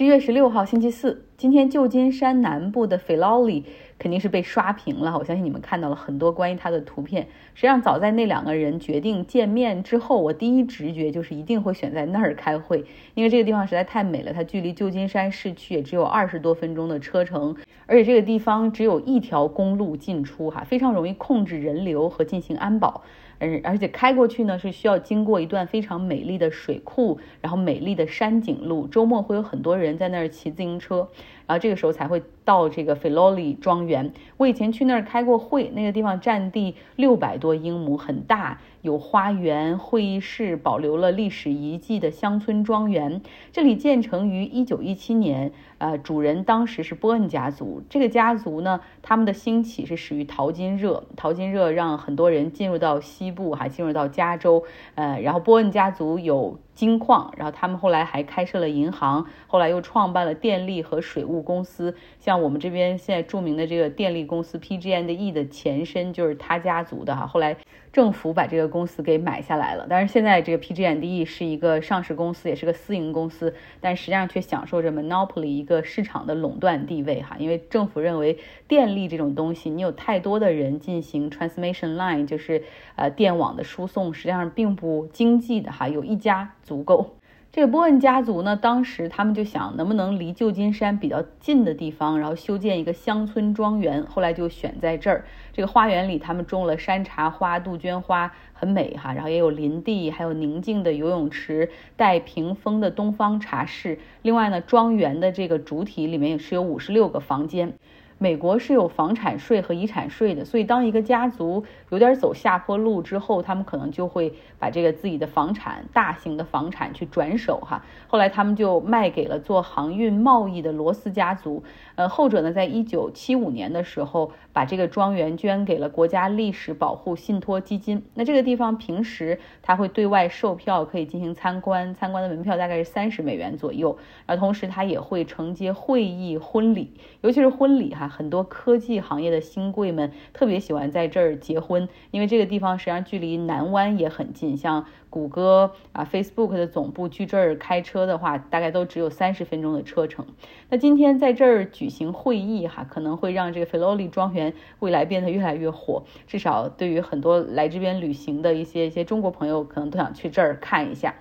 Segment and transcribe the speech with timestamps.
[0.00, 3.64] 十一月十六号，星期四，今天旧金山南部的 Filoli
[3.98, 5.18] 肯定是被刷屏了。
[5.18, 7.26] 我相信你们看到了很多关于他的图片。
[7.52, 12.82] 实际上，早在那两个人决定见面之后，我第一直觉就是一定会选在那儿开会，
[13.12, 14.32] 因为这个地方实在太美了。
[14.32, 17.54] 它距离旧金山市区也只有二十多分钟的车程，
[17.84, 23.02] 而且这个地方只有一条公路进出，哈，非常容易控制人流和进行安保。
[23.40, 28.86] 嗯，而且开过去呢是需要经过一段非常美丽的水库，然后美丽的山景路。
[28.86, 31.08] 周末会有很多人在那儿骑自行车，
[31.50, 34.12] 然后这个时候才会到这个 Filoli 庄园。
[34.36, 38.60] 我以前去那儿开过会，那个地方占地六百多英亩，很大。
[38.82, 43.20] 有花园、会议室，保留了历史遗迹的乡村庄园。
[43.52, 47.82] 这里建成于一九一七年，呃，主人当时是波恩家族。
[47.90, 54.64] 这个家族呢，他们的兴起是始于淘金热，淘金热让很多人进入到西部，还进入到加州。
[54.94, 61.94] 呃，然后波恩家族有金矿，然后他们后来还开设了银行，后来又创办了电力和水务公司。
[62.18, 67.54] 像我们这边现在著名的这个电力公司 PG&E 的前身就是他家族的哈，后来。
[67.92, 78.38] 政府把这个公司给买下来了，但是现在这个 PG&E 是一个上市公司，也是个私营公司，但实际上却享受着 monopoly 一个市场的垄断地位哈，因为政府认为
[78.68, 82.62] 电力这种东西，你有太多的人进行 transmission line，就是
[82.94, 87.16] 呃电网的输送，实际上并不经济的哈，有一家足够。
[87.52, 94.06] 这个波恩家族呢，当时他们就想能不能离旧金山比较近的地方，然后修建一个乡村庄园。
[94.06, 99.12] 后来就选在这儿，这个花园里他们种了山茶花、杜鹃花，很美哈。
[99.12, 103.98] 然后也有林地，还有宁静的游泳池，带屏风的东方茶室。
[104.22, 107.72] 另外呢，庄园的这个主体里面也是有五十六个房间。
[108.22, 117.82] 美国是有房产税和遗产税的，所以当一个家族有点走下坡路之后，他们可能就会把这个自己的房产、大型的房产去转手哈。
[118.06, 124.30] 后来他们就卖给了做航运贸易的罗斯家族，呃，后者呢，在一九七五年的时候。
[124.52, 128.04] 把这个庄园捐给了国家历史保护信托基金。
[128.14, 133.96] 那这个地方平时他会对外售票，可以进行参观，参观的门票大概是三十美元左右。
[134.26, 144.84] 然后同时他也会承接会议、婚礼，尤其是婚礼哈，很多科技行业的新贵们特别喜欢在这儿结婚，因为这个地方实际上距离南湾也很近，像。
[145.10, 150.24] 谷歌啊，Facebook 的总部距这儿开车的话，大概都只有三十分钟的车程。
[150.68, 156.04] 那今天在这儿举行会议哈，可能会让这个 Filoli 庄园未来变得越来越火。
[156.28, 161.16] 至少对于很多来这边旅行的一些一些中国朋友，可能都想去这儿看一下。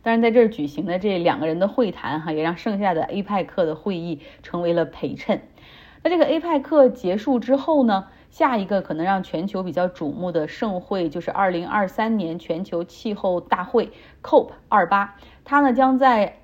[0.00, 5.42] 当然，在这儿举行的这两个人的会谈哈，也让剩下的 APEC 的会议成为了陪衬。
[6.02, 8.06] 那这个 APEC 结束之后呢？
[8.30, 13.90] 下一个可能让全球比较瞩目的盛会就是二零二三年全球气候大会
[14.22, 15.16] COP 二八，
[15.46, 16.36] 它呢将在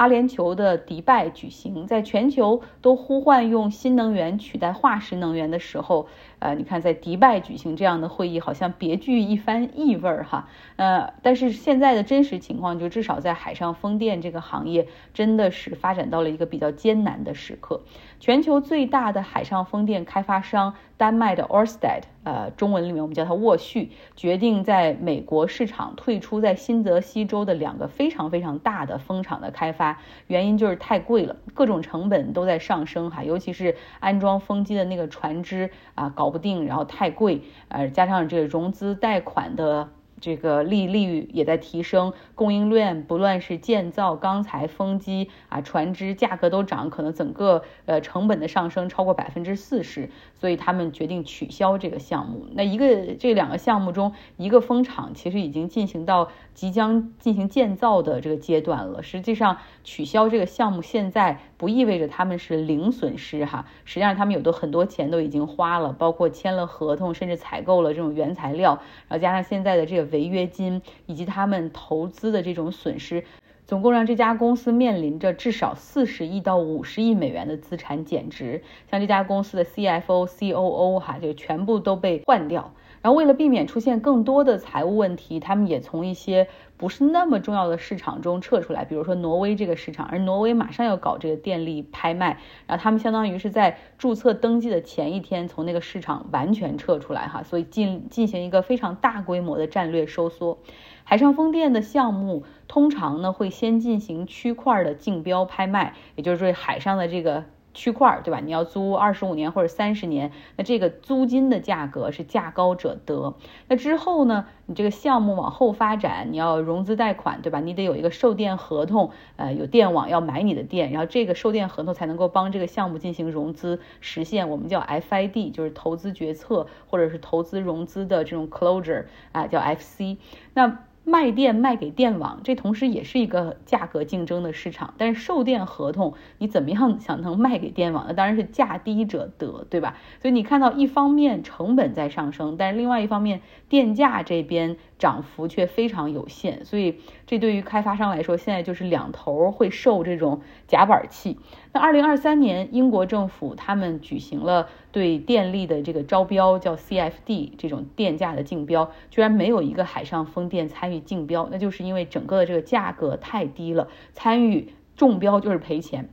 [0.00, 1.86] 阿联酋的迪拜举行。
[1.86, 6.08] 在全球都呼唤用新能源取代化石能源的时候。
[6.38, 10.48] 呃，你看，在迪拜举行这样的会议，好像别具一番意味儿哈。
[10.76, 17.82] 呃，但是现在的真实情况，就至少在海上风电这个行业，真的是发展到了一个比较艰难的时刻。
[18.20, 39.88] 全球最大的海上风电开发商丹麦的 Orsted，呃，中文里面我们叫它沃旭，决定在美国市场退出在新泽西州的两个非常非常大的风场的开发，原因就是太贵了，各种成本都在上升哈，尤其是安装风机的那个船只啊，搞不定，然后太贵，呃，加上这个融资贷款的。
[40.20, 52.46] 这个利利率也在提升，供应链不论是建造钢材、风机啊、船只价格都涨，可能整个呃成本的上升超过百分之四十，所以他们决定取消这个项目。
[52.52, 59.02] 那一个这两个项目中，一个风场其实已经进行到即将进行建造的这个阶段了。
[59.02, 70.09] 实际上取消这个项目现在不意味着他们是零损失哈，实际上他们有的很多钱都已经花了，包括签了合同，甚至采购了这种原材料，然后加上现在的这个。
[70.12, 73.24] 违约金以及他们投资的这种损失，
[73.66, 78.62] 总共让这家公司面临着至少四十亿到五十亿美元的资产减值。
[78.90, 82.72] 像这家公司的 CFO、COO 哈，就全部都被换掉。
[83.02, 90.06] 然后为了避免出现更多的财务问题，他们也从一些不是那么重要的市场中撤出来，比如说挪威这个市场。
[90.06, 100.58] 而挪威马上要搞这个电力拍卖，然后他们相当于是在注册登记的前一天从那个市场完全撤出来哈，所以进进行一个非常大规模的战略收缩。
[101.04, 107.44] 海上风电的项目通常呢会先进行区块的竞标拍卖，也就是说海上的这个。
[107.72, 108.40] 区块，对吧？
[108.40, 113.34] 你要租二十五年或者三十年，那这个租金的价格是价高者得。
[113.68, 117.60] 那之后呢，你这个项目往后发展，你要融资贷款，对吧？
[117.60, 130.18] 你得有一个售电合同，呃，有电网要买你的电，然后这个售电合同才能够帮这个项目进行融资，实现我们叫 FID，就是投资决策或者是投资融资的这种 closure 啊，叫 FC。
[130.54, 134.94] 那卖电卖给电网，这同时也是一个价格竞争的市场。
[134.96, 138.04] 但是售电合同你怎么样想能卖给电网？
[138.06, 139.96] 那当然是价低者得，对吧？
[140.22, 144.76] 所以你看到一方面成本在上升，但是另外一方面电价这边。
[145.00, 146.96] 涨幅却非常有限，所以
[147.30, 151.38] 这对于开发商来说，现在就是两头会受这种夹板气。
[151.72, 166.08] 那二零二三年，英国政府他们举行了对电力的这个招标，叫 CFD 这种电价的竞标，居然没有一个海上风电参与竞标，那就是因为整个的这个价格太低了，参与中标就是赔钱。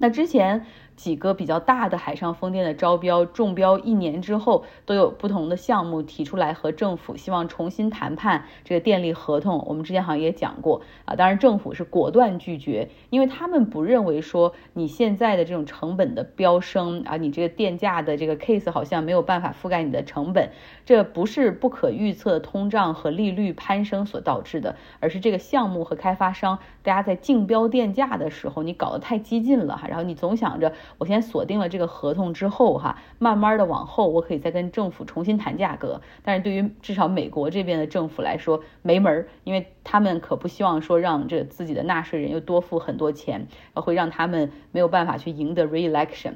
[0.00, 0.66] 那之前。
[1.02, 9.64] 几个比较大的海上风电的招标中标一年之后，都有不同的项目提出来和政府希望重新谈判这个电力合同。
[9.66, 20.50] 我们之前好像也讲过啊，当然政府是果断拒绝，因为他们不认为说你现在的这种成本的飙升啊，你这个电价的这个 case 好像没有办法覆盖你的成本，
[20.86, 30.72] 这不是不可预测的通胀和利率攀升所导致的，而是这个项目和开发商大家在竞标电价的时候，你搞得太激进了哈，然后你总想着。
[30.98, 36.00] 我先锁定了这个合同之后，哈，慢慢的往后我可以再跟政府重新谈价格。
[36.22, 46.34] 但是对于至少美国这边的政府来说没门儿，因为他们可不希望说让这自己的纳税人又多付很多钱，会让他们没有办法去赢得 re-election。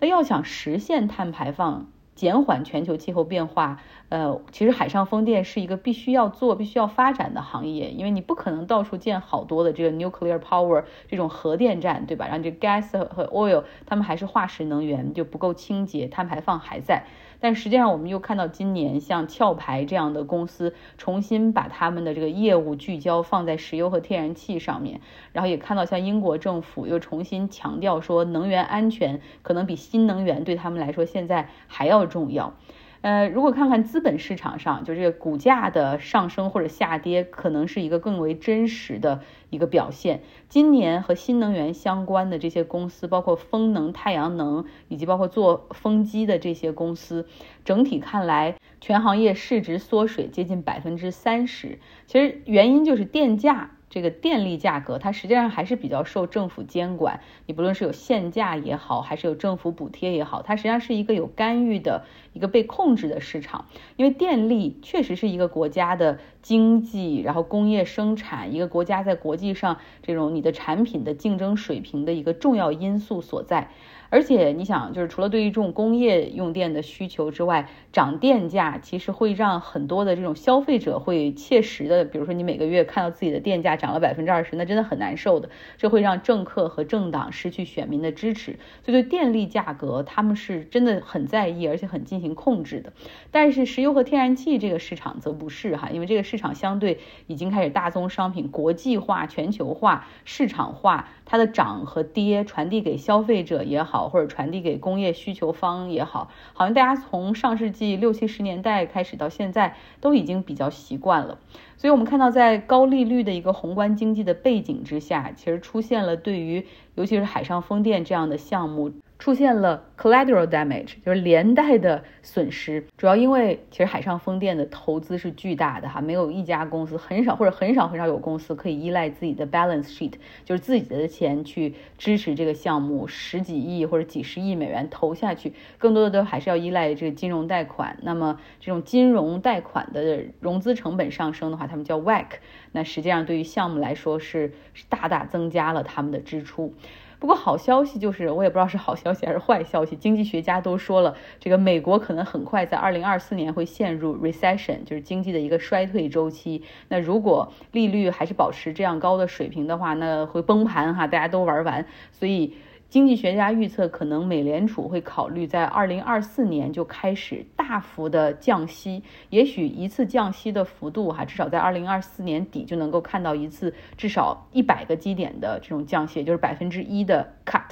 [0.00, 1.88] 那要想实现碳排放。
[2.22, 12.28] 减缓全球气候变化，呃，其实海上风电是一个必须要做、必须要发展的行业，因为你不可能到处建好多的这个 nuclear power 这种核电站，对吧？
[12.28, 17.02] 然后这 gas 和 oil 它们还是化石能源，就不够清洁，碳排放还在。
[17.42, 25.00] 但实际上，我们又看到今年像壳牌这样的公司重新把他们的这个业务聚焦放在石油和天然气上面，
[25.32, 32.54] 然后也看到像英国政府又重新强调说，能源安全可能比新能源对他们来说现在还要重要。
[33.02, 39.20] 呃，如果看看资本市场上，就这个股价的上升或者下跌，可能是一个更为真实的
[39.50, 40.22] 一个表现。
[40.48, 47.26] 今年和新能源相关的这些公司，包括风能、太阳能，以及包括做风机的这些公司，
[47.64, 51.80] 整体看来，全行业市值缩水接近百分之三十。
[52.06, 53.72] 其实原因就是电价。
[53.92, 57.20] 这个电力价格，它实际上还是比较受政府监管。
[57.44, 63.66] 你不论是有限价也好，还是有政府补贴也好，它实际上是一个有干预的一个被控制的市场。
[63.96, 73.70] 因为电力确实是一个国家的经济，然后工业生产，一个国家在国际上这种你的产品的竞争水平的一个重要因素所在。
[74.10, 85.48] 而且你想，就是除了对于这种工业用电的需求之外，涨电价其实会让很多的这种消费者会切实的，比如说你每个月看到自己的电价涨了百分之二十，那真的很难受的。
[85.78, 92.92] 这会让政客和政党失去选民的支持，所以对电力价格他们是真的很在意，而且很进行控制的。
[93.30, 104.08] 但是石油和天然气这个市场则不是哈，因为这个市场相对已经开始大宗商品国际化、全球化、市场化，它的涨和跌传递给消费者也好。
[104.12, 111.38] 或者传递给工业需求方也好，好像大家从上世纪六七十年代开始到现在都已经比较习惯了。
[111.76, 118.92] 所以，我们看到在高利率的一个宏观经济的背景之下，其实出现了对于尤其是海上风电这样的项目。
[119.22, 130.14] 出现了 collateral damage，就是连带的损失，主要因为其实海上风电的投资是巨大的哈，没有一家公司很少或者很少很少有公司可以依赖自己的 balance sheet，
[130.44, 137.96] 就是自己的钱去支持这个项目，十几亿或者几十亿美元投下去，更多的都还是要依赖这个金融贷款。
[138.02, 142.26] 那么这种金融贷款的融资成本上升的话，他们叫 WAC，
[142.72, 144.52] 那实际上对于项目来说是
[144.88, 146.74] 大大增加了他们的支出。
[147.22, 149.94] 不过好消息就是，我也不知道是好消息还是坏消息。
[149.94, 156.64] 经济学家都说了，这个美国可能很快在二零二四年会陷入 recession，就是经济的一个衰退周期。
[156.88, 161.86] 那如果利率还是保持这样高的水平的话，那会崩盘哈，大家都玩完。
[162.10, 162.54] 所以。
[162.92, 177.62] 经济学家预测，可能美联储会考虑在二零二四年就开始大幅的降息，也许一次降息的幅度哈，至少在二零二四年底就能够看到一次至少一百个基点的这种降息，也就是百分之一的 cut。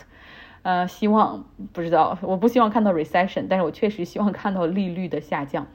[0.62, 5.66] 呃，希望不知道，我不希望看到 recession，但是我确实希望看到利率的下降。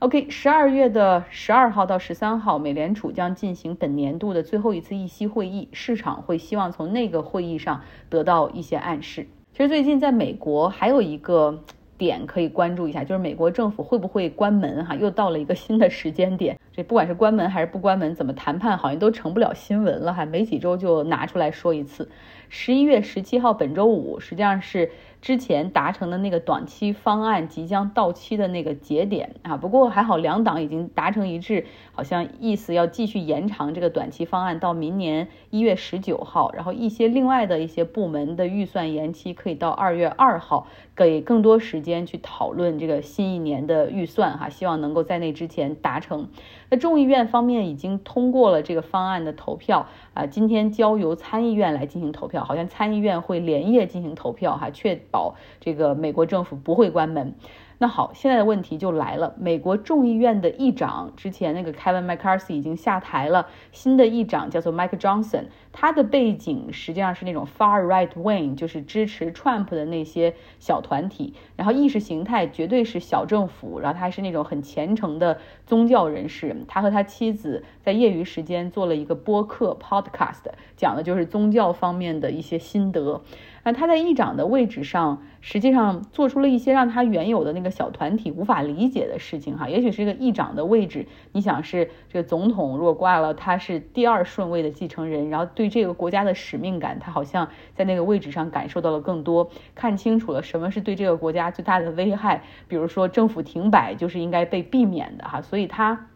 [0.00, 9.26] OK，十二月的十二号到十三号，美联储将进行本年度的最后一次议息会议，市场会希望从那个会议上得到一些暗示。
[9.52, 11.62] 其实最近在美国还有一个。
[11.98, 14.94] 点可以关注一下，就是美国政府会不会关门哈？
[14.94, 22.08] 又到了一个新的时间点，这不管是关门还是不关门，怎么谈判好像都成不了新闻了哈，没几周就拿出来说一次。
[22.48, 24.88] 十一月十七号，本周五，实际上是。
[25.20, 46.28] 之前达成的那个短期方案即将到期的那个节点啊，不过还好两党已经达成一致，好像意思要继续延长这个短期方案到明年一月十九号，然后一些另外的一些部门的预算延期可以到二月二号，给更多时间去讨论这个新一年的预算哈，希望能够在那之前达成。
[46.70, 55.00] 那众议院方面已经通过了这个方案的投票啊，今天交由参议院来进行投票，好像参议院会连夜进行投票哈，确。
[55.10, 57.34] 保这个美国政府不会关门。
[57.80, 59.34] 那好，现在的问题就来了。
[59.38, 76.56] 美国众议院的议长之前那个 Kevin McCarthy 已经下台了，新的议长叫做 Mike Johnson，他的背景实际上是那种 far right wing，就是支持 Trump 的那些小团体，然后意识形态绝对是小政府，然后他还是那种很虔诚的宗教人士。
[76.66, 83.22] 他和他妻子在业余时间做了一个播客 podcast，讲的就是宗教方面的一些心得。
[83.68, 89.68] 那他在议长的位置上，实际上做出了一些让他原有的那个小团体无法理解的事情哈。
[89.68, 105.42] 也许是一个议长的位置，你想是这个总统如果挂了，他是第二顺位的继承人，然后对这个国家的使命感，他好像在那个位置上感受到了更多，看清楚了什么是对这个国家最大的危害，比如说政府停摆就是应该被避免的哈。
[105.42, 106.06] 所以他。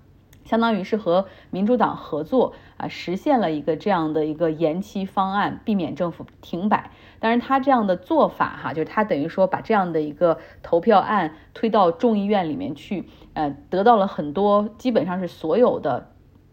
[0.45, 6.91] 相当于是和民主党合作啊，实现了一个这样的一个延期方案，避免政府停摆。
[7.19, 16.12] 但是他这样的做法哈，就是他等于说把这样的一个投票案推到众议院里面去，呃，得到了很多，基本上是所有的。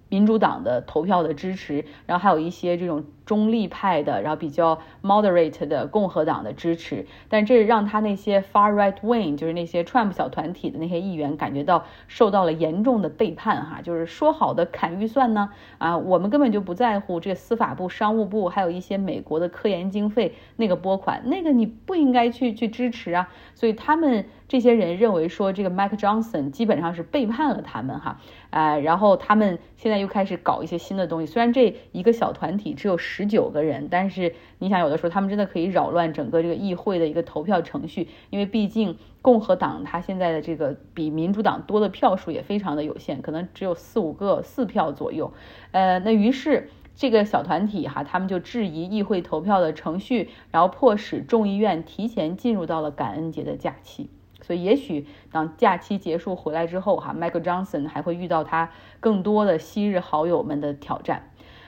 [0.10, 24.26] 民主党的投票的支持，然后还有一些这种中立派的，然后比较 moderate 的共和党的支持，但这让他那些 far right wing，就是那些 Trump 小团体的那些议员感觉到受到了严重的背叛哈，就是说好的砍预算呢，啊，我们根本就不在乎这个司法部、商务部，还有一些美国的科研经费那个拨款，那个你不应该去去支持啊，所以他们。
[24.50, 31.28] 这些人认为说这个 Mike Johnson 基本上是背叛了他们哈，呃，然后他们现在又开始搞一些新的东西。
[31.28, 45.32] 虽然这一个小团体只有十九个人，但是你想，有的时候他们真的可以扰乱整个这个议会的一个投票程序，因为毕竟共和党他现在的这个比民主党多的票数也非常的有限，可能只有四五个四票左右。
[45.72, 54.10] 呃，那于是这个小团体哈，他们就质疑议会投票的程序，然后迫使众议院提前进入到了感恩节的假期。
[54.42, 61.24] 所以，也许当假期结束回来之后，哈，Michael Johnson 还会遇到他更多的昔日好友们的挑战。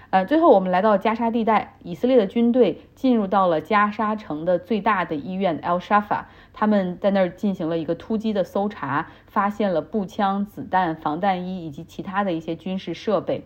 [0.09, 13.45] 呃，最后我们来到加沙地带，以色列的军队进入到了加沙城的最大的医院 El Shafa，他们在那儿进行了一个突击的搜查，发现了步枪、子弹、防弹衣以及其他的一些军事设备。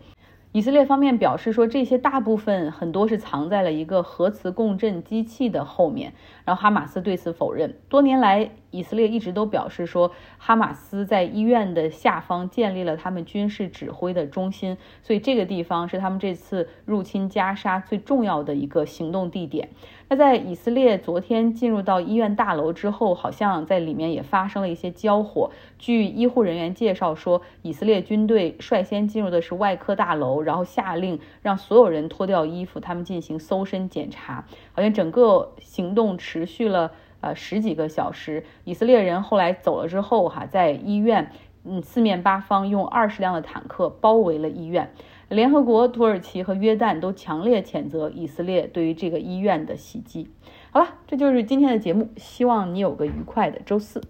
[0.52, 6.14] 以色列方面表示说，这些大部分很多是藏在了一个核磁共振机器的后面。
[6.46, 7.76] 然后哈马斯对此否认。
[7.90, 19.68] 多年来，以色列一直都表示说，哈马斯在医院的下方建立了他们军事指挥的中心，所以这个地方是他们这次入侵加沙最重要的一个行动地点。
[20.08, 25.50] 那在以色列昨天进入到医院大楼之后，好像在里面也发生了一些交火。
[25.80, 34.44] 据医护人员介绍说，以色列军队率先进入的是外科大楼，然后下令让所有人脱掉衣服，他们进行搜身检查。
[34.72, 38.44] 好像整个行动持续了呃十几个小时。
[38.62, 41.32] 以色列人后来走了之后，哈，在医院，
[41.64, 44.92] 嗯，四面八方用二十辆的坦克包围了医院。
[45.28, 50.28] 联合国、土耳其和约旦都强烈谴责以色列对于这个医院的袭击。
[50.70, 54.00] 好了，这就是今天的节目，希望你有个愉快的周四。